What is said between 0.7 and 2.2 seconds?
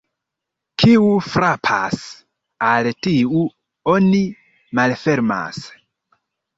Kiu frapas,